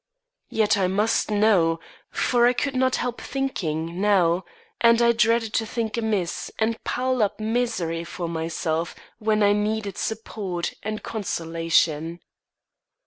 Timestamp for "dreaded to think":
5.11-5.95